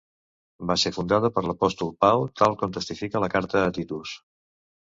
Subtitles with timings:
[0.69, 4.19] Va ser fundada per l'apòstol Pau, tal com testifica la carta a Titus.